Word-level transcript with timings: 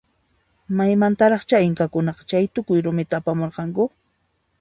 Maymantaraqcha 0.77 1.57
inkakunaqa 1.67 2.23
chaytukuy 2.29 2.79
rumita 2.87 3.15
apamuranku? 3.21 3.83